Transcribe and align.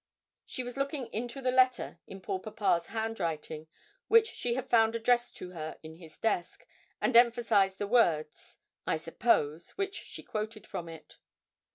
She 0.47 0.63
was 0.63 0.77
looking 0.77 1.05
into 1.13 1.41
the 1.43 1.51
letter 1.51 1.99
in 2.07 2.21
poor 2.21 2.39
papa's 2.39 2.87
handwriting, 2.87 3.67
which 4.07 4.29
she 4.29 4.55
had 4.55 4.67
found 4.67 4.95
addressed 4.95 5.37
to 5.37 5.51
her 5.51 5.77
in 5.83 5.93
his 5.93 6.17
desk, 6.17 6.65
and 6.99 7.15
emphasised 7.15 7.77
the 7.77 7.85
words, 7.85 8.57
I 8.87 8.97
suppose, 8.97 9.77
which 9.77 9.93
she 10.01 10.23
quoted 10.23 10.65
from 10.65 10.89
it. 10.89 11.19